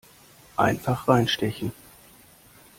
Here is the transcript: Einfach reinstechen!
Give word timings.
Einfach 0.57 1.07
reinstechen! 1.07 1.73